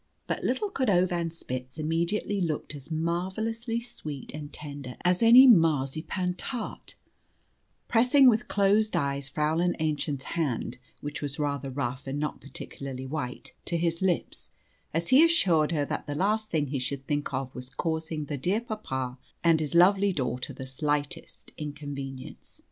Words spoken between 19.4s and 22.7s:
and his lovely daughter the slightest inconvenience.